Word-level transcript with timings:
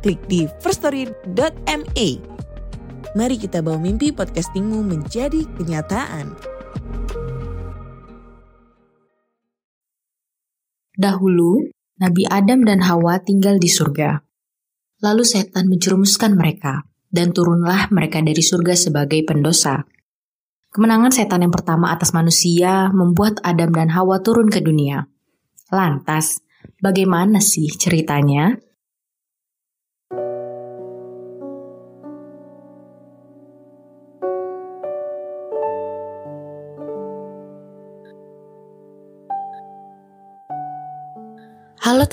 klik 0.00 0.20
di 0.26 0.48
firststory.me. 0.64 2.08
Mari 3.10 3.36
kita 3.36 3.60
bawa 3.60 3.76
mimpi 3.76 4.10
podcastingmu 4.14 4.80
menjadi 4.86 5.44
kenyataan. 5.58 6.32
Dahulu, 11.00 11.64
Nabi 12.00 12.28
Adam 12.28 12.60
dan 12.64 12.84
Hawa 12.84 13.20
tinggal 13.24 13.56
di 13.56 13.72
surga. 13.72 14.20
Lalu 15.00 15.24
setan 15.24 15.72
menjerumuskan 15.72 16.36
mereka, 16.36 16.84
dan 17.08 17.32
turunlah 17.32 17.88
mereka 17.88 18.20
dari 18.20 18.44
surga 18.44 18.76
sebagai 18.76 19.24
pendosa. 19.24 19.80
Kemenangan 20.70 21.10
setan 21.10 21.42
yang 21.42 21.50
pertama 21.50 21.90
atas 21.90 22.14
manusia 22.14 22.92
membuat 22.94 23.42
Adam 23.42 23.74
dan 23.74 23.90
Hawa 23.90 24.22
turun 24.22 24.52
ke 24.52 24.62
dunia. 24.62 25.08
Lantas, 25.72 26.44
bagaimana 26.78 27.42
sih 27.42 27.66
ceritanya? 27.74 28.54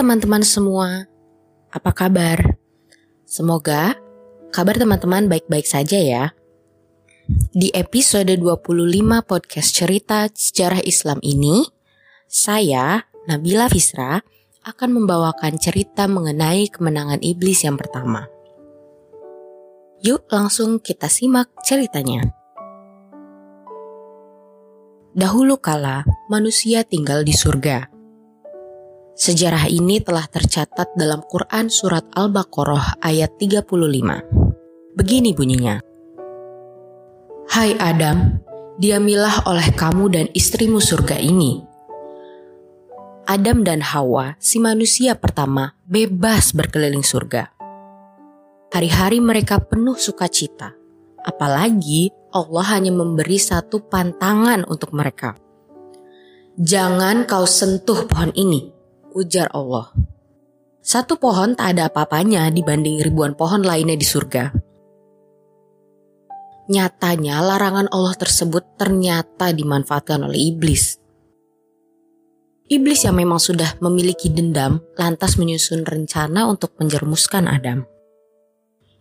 Teman-teman 0.08 0.40
semua, 0.40 1.04
apa 1.68 1.92
kabar? 1.92 2.40
Semoga 3.28 4.00
kabar 4.56 4.80
teman-teman 4.80 5.28
baik-baik 5.28 5.68
saja 5.68 6.00
ya. 6.00 6.32
Di 7.52 7.76
episode 7.76 8.32
25 8.32 9.04
podcast 9.28 9.76
cerita 9.76 10.32
sejarah 10.32 10.80
Islam 10.88 11.20
ini, 11.20 11.68
saya, 12.24 13.04
Nabila 13.28 13.68
Fisra, 13.68 14.24
akan 14.64 14.96
membawakan 14.96 15.60
cerita 15.60 16.08
mengenai 16.08 16.72
kemenangan 16.72 17.20
iblis 17.20 17.68
yang 17.68 17.76
pertama. 17.76 18.32
Yuk 20.08 20.24
langsung 20.32 20.80
kita 20.80 21.12
simak 21.12 21.52
ceritanya. 21.68 22.32
Dahulu 25.12 25.60
kala, 25.60 26.08
manusia 26.32 26.88
tinggal 26.88 27.28
di 27.28 27.36
surga 27.36 27.97
Sejarah 29.18 29.66
ini 29.66 29.98
telah 29.98 30.30
tercatat 30.30 30.94
dalam 30.94 31.26
Quran 31.26 31.74
Surat 31.74 32.06
Al-Baqarah 32.14 33.02
ayat 33.02 33.34
35. 33.42 33.66
Begini 34.94 35.34
bunyinya. 35.34 35.82
Hai 37.50 37.74
Adam, 37.82 38.38
diamilah 38.78 39.50
oleh 39.50 39.74
kamu 39.74 40.06
dan 40.14 40.26
istrimu 40.38 40.78
surga 40.78 41.18
ini. 41.18 41.66
Adam 43.26 43.66
dan 43.66 43.82
Hawa, 43.82 44.38
si 44.38 44.62
manusia 44.62 45.18
pertama, 45.18 45.74
bebas 45.90 46.54
berkeliling 46.54 47.02
surga. 47.02 47.50
Hari-hari 48.70 49.18
mereka 49.18 49.58
penuh 49.58 49.98
sukacita. 49.98 50.78
Apalagi 51.26 52.14
Allah 52.38 52.66
hanya 52.78 52.94
memberi 52.94 53.42
satu 53.42 53.82
pantangan 53.82 54.62
untuk 54.70 54.94
mereka. 54.94 55.34
Jangan 56.62 57.26
kau 57.26 57.50
sentuh 57.50 58.06
pohon 58.06 58.30
ini, 58.38 58.77
ujar 59.18 59.50
Allah. 59.50 59.90
Satu 60.86 61.18
pohon 61.18 61.58
tak 61.58 61.76
ada 61.76 61.90
apa-apanya 61.90 62.48
dibanding 62.54 63.02
ribuan 63.02 63.34
pohon 63.34 63.66
lainnya 63.66 63.98
di 63.98 64.06
surga. 64.06 64.54
Nyatanya 66.70 67.42
larangan 67.42 67.90
Allah 67.90 68.14
tersebut 68.14 68.78
ternyata 68.78 69.50
dimanfaatkan 69.52 70.22
oleh 70.22 70.54
iblis. 70.54 71.02
Iblis 72.68 73.08
yang 73.08 73.16
memang 73.16 73.40
sudah 73.40 73.80
memiliki 73.80 74.28
dendam 74.28 74.84
lantas 75.00 75.40
menyusun 75.40 75.88
rencana 75.88 76.46
untuk 76.48 76.76
menjermuskan 76.78 77.48
Adam. 77.48 77.88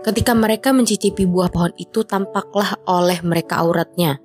Ketika 0.02 0.34
mereka 0.34 0.74
mencicipi 0.74 1.24
buah 1.30 1.46
pohon 1.46 1.70
itu 1.78 2.02
tampaklah 2.02 2.74
oleh 2.90 3.22
mereka 3.22 3.62
auratnya. 3.62 4.18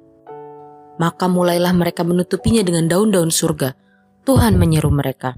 Maka 0.97 1.29
mulailah 1.29 1.74
mereka 1.78 2.02
menutupinya 2.02 2.66
dengan 2.66 2.90
daun-daun 2.90 3.29
surga. 3.29 3.78
Tuhan 4.26 4.58
menyeru 4.58 4.90
mereka, 4.90 5.38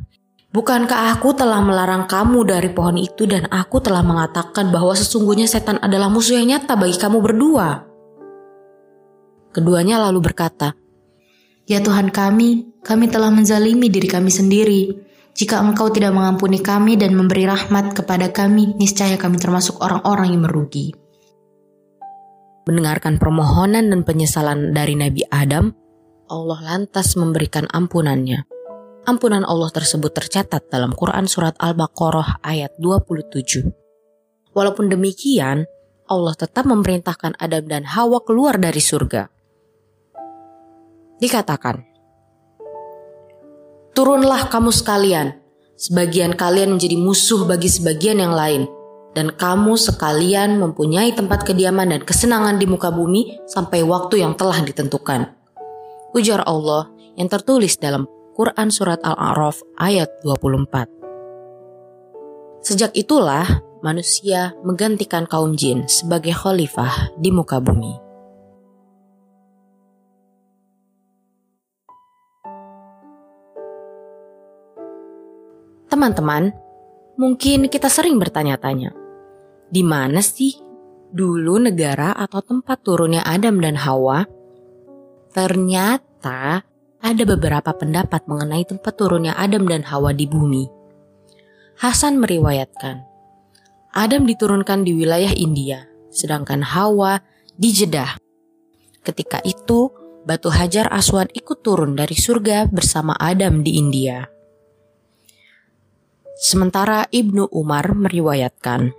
Bukankah 0.49 1.13
aku 1.13 1.37
telah 1.37 1.61
melarang 1.61 2.09
kamu 2.09 2.41
dari 2.41 2.73
pohon 2.73 2.97
itu 2.97 3.29
dan 3.29 3.45
aku 3.53 3.77
telah 3.85 4.01
mengatakan 4.01 4.73
bahwa 4.73 4.97
sesungguhnya 4.97 5.45
setan 5.45 5.77
adalah 5.77 6.09
musuh 6.09 6.41
yang 6.41 6.49
nyata 6.49 6.73
bagi 6.73 6.97
kamu 6.97 7.21
berdua? 7.21 7.85
Keduanya 9.53 10.01
lalu 10.09 10.25
berkata, 10.25 10.73
Ya 11.69 11.85
Tuhan 11.85 12.09
kami, 12.09 12.81
kami 12.81 13.05
telah 13.13 13.29
menzalimi 13.29 13.93
diri 13.93 14.09
kami 14.09 14.33
sendiri. 14.33 14.89
Jika 15.35 15.61
engkau 15.61 15.89
tidak 15.93 16.11
mengampuni 16.11 16.59
kami 16.59 16.99
dan 16.99 17.15
memberi 17.15 17.47
rahmat 17.47 17.95
kepada 17.95 18.29
kami, 18.33 18.75
niscaya 18.75 19.15
kami 19.15 19.39
termasuk 19.39 19.79
orang-orang 19.79 20.35
yang 20.35 20.43
merugi. 20.45 20.91
Mendengarkan 22.67 23.17
permohonan 23.17 23.89
dan 23.89 24.05
penyesalan 24.05 24.75
dari 24.75 24.93
Nabi 24.93 25.25
Adam, 25.33 25.73
Allah 26.29 26.59
lantas 26.61 27.17
memberikan 27.17 27.65
ampunannya. 27.65 28.45
Ampunan 29.09 29.41
Allah 29.41 29.73
tersebut 29.73 30.13
tercatat 30.13 30.69
dalam 30.69 30.93
Quran 30.93 31.25
Surat 31.25 31.57
Al-Baqarah 31.57 32.45
ayat 32.45 32.77
27. 32.77 34.53
Walaupun 34.53 34.85
demikian, 34.91 35.65
Allah 36.05 36.33
tetap 36.37 36.69
memerintahkan 36.69 37.41
Adam 37.41 37.65
dan 37.65 37.89
Hawa 37.89 38.21
keluar 38.21 38.61
dari 38.61 38.77
surga. 38.77 39.25
Dikatakan, 41.17 41.88
Turunlah 43.99 44.47
kamu 44.47 44.71
sekalian, 44.71 45.35
sebagian 45.75 46.31
kalian 46.31 46.79
menjadi 46.79 46.95
musuh 46.95 47.43
bagi 47.43 47.67
sebagian 47.67 48.23
yang 48.23 48.31
lain, 48.31 48.63
dan 49.11 49.27
kamu 49.27 49.75
sekalian 49.75 50.55
mempunyai 50.55 51.11
tempat 51.11 51.43
kediaman 51.43 51.91
dan 51.91 52.07
kesenangan 52.07 52.55
di 52.55 52.63
muka 52.63 52.95
bumi 52.95 53.43
sampai 53.43 53.83
waktu 53.83 54.23
yang 54.23 54.39
telah 54.39 54.63
ditentukan. 54.63 55.35
Ujar 56.15 56.47
Allah 56.47 56.87
yang 57.19 57.27
tertulis 57.27 57.75
dalam 57.75 58.07
Quran 58.39 58.71
Surat 58.71 59.03
Al-A'raf 59.03 59.59
ayat 59.75 60.07
24. 60.23 62.63
Sejak 62.63 62.95
itulah 62.95 63.43
manusia 63.83 64.55
menggantikan 64.63 65.27
kaum 65.27 65.59
jin 65.59 65.91
sebagai 65.91 66.31
khalifah 66.31 67.19
di 67.19 67.35
muka 67.35 67.59
bumi. 67.59 68.08
Teman-teman, 75.89 76.53
mungkin 77.17 77.65
kita 77.65 77.89
sering 77.89 78.21
bertanya-tanya, 78.21 78.93
di 79.73 79.81
mana 79.81 80.21
sih 80.21 80.53
dulu 81.09 81.57
negara 81.57 82.13
atau 82.13 82.45
tempat 82.45 82.85
turunnya 82.85 83.25
Adam 83.25 83.57
dan 83.57 83.73
Hawa? 83.73 84.29
Ternyata 85.33 86.61
ada 87.01 87.23
beberapa 87.25 87.73
pendapat 87.73 88.29
mengenai 88.29 88.69
tempat 88.69 88.93
turunnya 88.93 89.33
Adam 89.33 89.65
dan 89.65 89.81
Hawa 89.81 90.13
di 90.13 90.29
bumi. 90.29 90.69
Hasan 91.81 92.21
meriwayatkan, 92.21 93.01
Adam 93.89 94.29
diturunkan 94.29 94.85
di 94.85 94.93
wilayah 94.93 95.33
India, 95.33 95.89
sedangkan 96.13 96.61
Hawa 96.61 97.25
di 97.57 97.73
Jeddah. 97.73 98.13
Ketika 99.01 99.41
itu, 99.41 99.89
batu 100.21 100.53
hajar 100.53 100.85
aswad 100.93 101.33
ikut 101.33 101.65
turun 101.65 101.97
dari 101.97 102.13
surga 102.13 102.69
bersama 102.69 103.17
Adam 103.17 103.65
di 103.65 103.81
India. 103.81 104.29
Sementara 106.39 107.03
Ibnu 107.11 107.51
Umar 107.51 107.91
meriwayatkan 107.99 108.95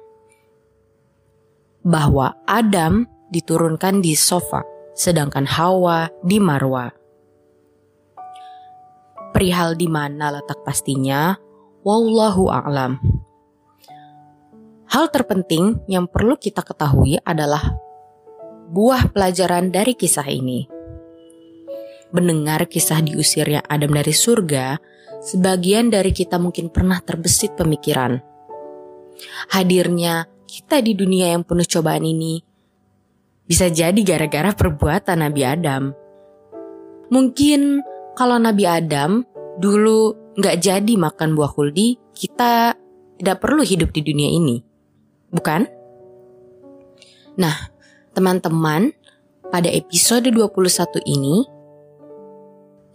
bahwa 1.81 2.37
Adam 2.45 3.09
diturunkan 3.33 4.05
di 4.05 4.13
Sofa, 4.13 4.61
sedangkan 4.93 5.49
Hawa 5.49 6.13
di 6.21 6.37
Marwa. 6.37 6.93
Perihal 9.33 9.73
di 9.81 9.89
mana 9.89 10.37
letak 10.37 10.61
pastinya, 10.69 11.33
wallahu 11.81 12.53
a'lam. 12.53 13.01
Hal 14.93 15.09
terpenting 15.09 15.81
yang 15.89 16.13
perlu 16.13 16.37
kita 16.37 16.61
ketahui 16.61 17.25
adalah 17.25 17.73
buah 18.69 19.17
pelajaran 19.17 19.73
dari 19.73 19.97
kisah 19.97 20.29
ini. 20.29 20.80
Mendengar 22.11 22.67
kisah 22.67 22.99
diusirnya 23.03 23.63
Adam 23.71 23.95
dari 23.95 24.11
surga, 24.11 24.79
sebagian 25.23 25.95
dari 25.95 26.11
kita 26.11 26.43
mungkin 26.43 26.73
pernah 26.73 26.99
terbesit 26.99 27.55
pemikiran. 27.55 28.19
Hadirnya 29.55 30.27
kita 30.49 30.83
di 30.83 30.99
dunia 30.99 31.31
yang 31.37 31.47
penuh 31.47 31.67
cobaan 31.69 32.03
ini 32.03 32.43
bisa 33.47 33.67
jadi 33.71 33.99
gara-gara 34.03 34.51
perbuatan 34.55 35.23
Nabi 35.23 35.43
Adam. 35.43 35.83
Mungkin 37.11 37.83
kalau 38.15 38.39
Nabi 38.39 38.67
Adam 38.67 39.27
dulu 39.59 40.15
nggak 40.39 40.57
jadi 40.63 40.93
makan 40.95 41.35
buah 41.35 41.51
kuldi, 41.51 41.99
kita 42.15 42.75
tidak 43.19 43.39
perlu 43.43 43.67
hidup 43.67 43.91
di 43.91 44.01
dunia 44.07 44.31
ini. 44.31 44.63
Bukan? 45.31 45.67
Nah, 47.39 47.71
teman-teman, 48.15 48.95
pada 49.51 49.67
episode 49.71 50.31
21 50.31 51.03
ini, 51.07 51.47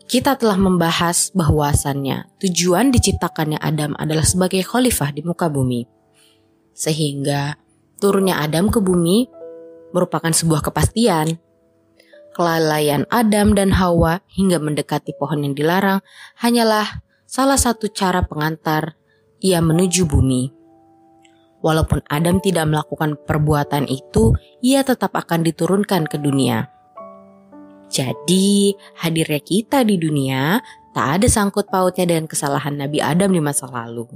kita 0.05 0.37
telah 0.37 0.57
membahas 0.57 1.33
bahwasannya 1.33 2.29
tujuan 2.37 2.93
diciptakannya 2.93 3.57
Adam 3.57 3.97
adalah 3.97 4.23
sebagai 4.25 4.61
khalifah 4.61 5.09
di 5.09 5.25
muka 5.25 5.49
bumi. 5.49 5.89
Sehingga 6.75 7.57
turunnya 7.97 8.37
Adam 8.37 8.69
ke 8.69 8.77
bumi 8.77 9.25
merupakan 9.95 10.29
sebuah 10.29 10.61
kepastian 10.69 11.39
kelalaian 12.35 13.07
Adam 13.07 13.55
dan 13.55 13.71
Hawa 13.71 14.19
hingga 14.27 14.59
mendekati 14.59 15.15
pohon 15.15 15.47
yang 15.47 15.55
dilarang 15.55 16.03
hanyalah 16.35 16.99
salah 17.23 17.55
satu 17.55 17.87
cara 17.87 18.27
pengantar 18.27 18.99
ia 19.39 19.63
menuju 19.63 20.03
bumi. 20.03 20.51
Walaupun 21.63 22.03
Adam 22.11 22.43
tidak 22.43 22.69
melakukan 22.69 23.17
perbuatan 23.25 23.89
itu, 23.89 24.35
ia 24.61 24.85
tetap 24.85 25.15
akan 25.17 25.41
diturunkan 25.41 26.05
ke 26.05 26.21
dunia. 26.21 26.74
Jadi, 27.89 28.73
hadirnya 28.99 29.41
kita 29.41 29.85
di 29.85 29.95
dunia 30.01 30.59
tak 30.95 31.21
ada 31.21 31.27
sangkut 31.27 31.67
pautnya 31.67 32.07
dengan 32.07 32.25
kesalahan 32.25 32.79
Nabi 32.79 33.03
Adam 33.03 33.29
di 33.31 33.41
masa 33.43 33.67
lalu. 33.67 34.07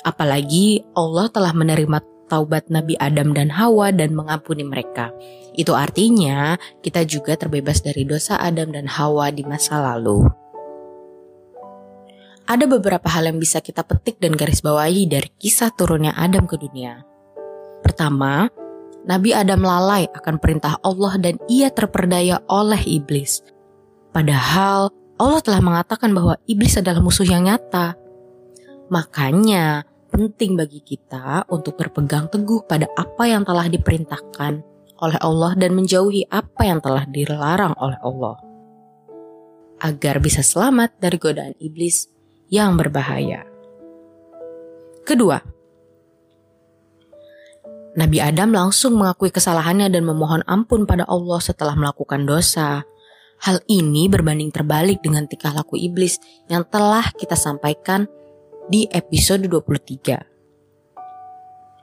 Apalagi 0.00 0.80
Allah 0.96 1.28
telah 1.28 1.52
menerima 1.52 2.00
taubat 2.30 2.70
Nabi 2.70 2.94
Adam 2.96 3.34
dan 3.34 3.50
Hawa 3.50 3.90
dan 3.92 4.14
mengampuni 4.14 4.62
mereka. 4.62 5.10
Itu 5.52 5.74
artinya 5.74 6.56
kita 6.80 7.02
juga 7.04 7.34
terbebas 7.34 7.82
dari 7.82 8.06
dosa 8.06 8.38
Adam 8.38 8.70
dan 8.70 8.86
Hawa 8.86 9.34
di 9.34 9.42
masa 9.42 9.82
lalu. 9.82 10.24
Ada 12.46 12.66
beberapa 12.66 13.06
hal 13.10 13.30
yang 13.30 13.38
bisa 13.38 13.60
kita 13.62 13.86
petik 13.86 14.18
dan 14.18 14.34
garis 14.34 14.62
bawahi 14.62 15.06
dari 15.06 15.30
kisah 15.38 15.70
turunnya 15.74 16.14
Adam 16.16 16.48
ke 16.50 16.58
dunia. 16.58 17.02
Pertama, 17.84 18.50
Nabi 19.08 19.32
Adam 19.32 19.64
lalai 19.64 20.04
akan 20.12 20.36
perintah 20.36 20.76
Allah 20.84 21.16
dan 21.16 21.40
ia 21.48 21.72
terperdaya 21.72 22.44
oleh 22.52 22.80
iblis. 22.84 23.40
Padahal 24.12 24.92
Allah 25.16 25.40
telah 25.40 25.62
mengatakan 25.64 26.12
bahwa 26.12 26.36
iblis 26.44 26.76
adalah 26.76 27.00
musuh 27.00 27.24
yang 27.24 27.48
nyata. 27.48 27.96
Makanya, 28.90 29.84
penting 30.10 30.58
bagi 30.58 30.82
kita 30.82 31.46
untuk 31.48 31.78
berpegang 31.78 32.26
teguh 32.28 32.66
pada 32.66 32.90
apa 32.98 33.24
yang 33.28 33.46
telah 33.46 33.70
diperintahkan 33.70 34.52
oleh 35.00 35.18
Allah 35.22 35.52
dan 35.56 35.72
menjauhi 35.72 36.28
apa 36.28 36.62
yang 36.66 36.80
telah 36.82 37.04
dilarang 37.08 37.72
oleh 37.78 37.96
Allah. 38.04 38.36
Agar 39.80 40.20
bisa 40.20 40.44
selamat 40.44 41.00
dari 41.00 41.16
godaan 41.16 41.56
iblis 41.56 42.10
yang 42.52 42.76
berbahaya. 42.76 43.46
Kedua, 45.08 45.40
Nabi 48.00 48.16
Adam 48.16 48.56
langsung 48.56 48.96
mengakui 48.96 49.28
kesalahannya 49.28 49.92
dan 49.92 50.08
memohon 50.08 50.40
ampun 50.48 50.88
pada 50.88 51.04
Allah 51.04 51.36
setelah 51.36 51.76
melakukan 51.76 52.24
dosa. 52.24 52.80
Hal 53.44 53.60
ini 53.68 54.08
berbanding 54.08 54.48
terbalik 54.48 55.04
dengan 55.04 55.28
tingkah 55.28 55.52
laku 55.52 55.76
iblis 55.76 56.16
yang 56.48 56.64
telah 56.64 57.12
kita 57.12 57.36
sampaikan 57.36 58.08
di 58.72 58.88
episode 58.88 59.44
23. 59.44 60.16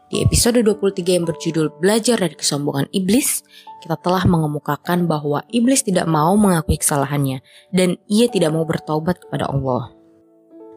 Di 0.10 0.26
episode 0.26 0.66
23 0.66 1.22
yang 1.22 1.26
berjudul 1.30 1.78
Belajar 1.78 2.18
dari 2.18 2.34
Kesombongan 2.34 2.90
Iblis, 2.90 3.46
kita 3.86 4.00
telah 4.02 4.26
mengemukakan 4.26 5.06
bahwa 5.06 5.46
iblis 5.54 5.86
tidak 5.86 6.10
mau 6.10 6.34
mengakui 6.34 6.82
kesalahannya 6.82 7.46
dan 7.70 8.02
ia 8.10 8.26
tidak 8.26 8.58
mau 8.58 8.66
bertaubat 8.66 9.22
kepada 9.22 9.54
Allah. 9.54 9.94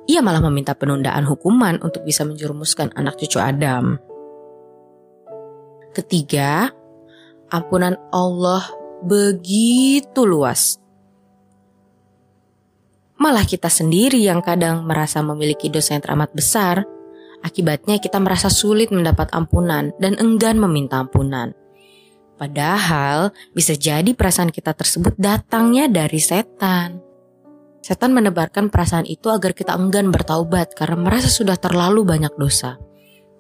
Ia 0.04 0.20
malah 0.20 0.44
meminta 0.44 0.76
penundaan 0.76 1.24
hukuman 1.24 1.80
untuk 1.80 2.04
bisa 2.04 2.28
menjerumuskan 2.28 2.92
anak 2.92 3.16
cucu 3.16 3.40
Adam. 3.40 4.09
Ketiga, 5.90 6.70
ampunan 7.50 7.98
Allah 8.14 8.62
begitu 9.02 10.22
luas 10.28 10.80
Malah 13.20 13.44
kita 13.44 13.68
sendiri 13.68 14.16
yang 14.16 14.40
kadang 14.40 14.88
merasa 14.88 15.20
memiliki 15.20 15.68
dosa 15.68 15.92
yang 15.92 16.00
teramat 16.00 16.32
besar, 16.32 16.88
akibatnya 17.44 18.00
kita 18.00 18.16
merasa 18.16 18.48
sulit 18.48 18.88
mendapat 18.88 19.28
ampunan 19.36 19.92
dan 20.00 20.16
enggan 20.16 20.56
meminta 20.56 21.04
ampunan. 21.04 21.52
Padahal 22.40 23.28
bisa 23.52 23.76
jadi 23.76 24.16
perasaan 24.16 24.48
kita 24.48 24.72
tersebut 24.72 25.20
datangnya 25.20 25.92
dari 25.92 26.16
setan. 26.16 27.04
Setan 27.84 28.16
menebarkan 28.16 28.72
perasaan 28.72 29.04
itu 29.04 29.28
agar 29.28 29.52
kita 29.52 29.76
enggan 29.76 30.08
bertaubat 30.08 30.72
karena 30.72 30.96
merasa 30.96 31.28
sudah 31.28 31.60
terlalu 31.60 32.08
banyak 32.08 32.32
dosa. 32.40 32.80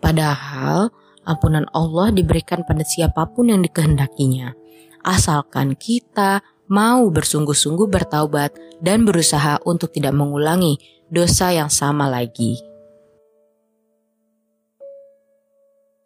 Padahal 0.04 0.92
ampunan 1.24 1.68
Allah 1.76 2.12
diberikan 2.14 2.64
pada 2.64 2.84
siapa 2.84 3.28
pun 3.30 3.52
yang 3.52 3.60
dikehendakinya. 3.64 4.56
Asalkan 5.04 5.76
kita 5.76 6.44
mau 6.70 7.08
bersungguh-sungguh 7.10 7.90
bertaubat 7.90 8.54
dan 8.78 9.02
berusaha 9.02 9.58
untuk 9.66 9.90
tidak 9.90 10.14
mengulangi 10.14 10.78
dosa 11.10 11.50
yang 11.50 11.68
sama 11.68 12.06
lagi. 12.06 12.62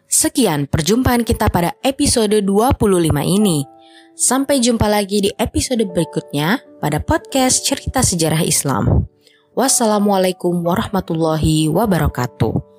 Sekian 0.09 0.71
perjumpaan 0.71 1.27
kita 1.27 1.51
pada 1.51 1.77
episode 1.85 2.33
25 2.41 2.79
ini. 3.27 3.67
Sampai 4.15 4.63
jumpa 4.63 4.87
lagi 4.87 5.27
di 5.27 5.31
episode 5.43 5.83
berikutnya 5.91 6.63
pada 6.79 7.03
podcast 7.03 7.67
Cerita 7.67 7.99
Sejarah 7.99 8.47
Islam. 8.47 9.11
Wassalamualaikum 9.59 10.63
warahmatullahi 10.63 11.67
wabarakatuh. 11.67 12.74